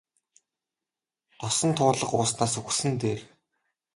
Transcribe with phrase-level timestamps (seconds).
[1.39, 3.21] Тосон туулга ууснаас үхсэн нь дээр.